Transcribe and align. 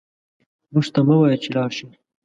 موږ 0.71 0.85
ته 0.93 0.99
مه 1.07 1.15
وايه 1.19 1.37
چې 1.43 1.49
لاړ 1.55 1.69
شئ 1.77 1.89